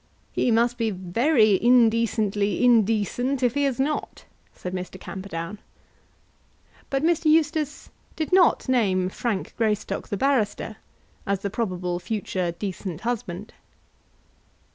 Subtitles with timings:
[0.31, 4.99] "He must be very indecently indecent if he is not," said Mr.
[4.99, 5.59] Camperdown.
[6.89, 7.25] But Mr.
[7.25, 10.77] Eustace did not name Frank Greystock the barrister
[11.27, 13.53] as the probable future decent husband.